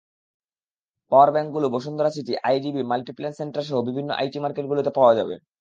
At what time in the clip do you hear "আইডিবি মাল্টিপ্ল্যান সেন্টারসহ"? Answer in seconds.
2.43-3.77